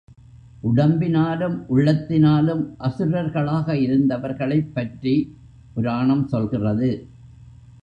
[0.61, 5.35] உடம்பினாலும், உள்ளத்தினாலும் அசுரர்களாக இருந்தவர்களைப் பற்றிப்
[5.73, 6.91] புராணம் சொல்கிறது.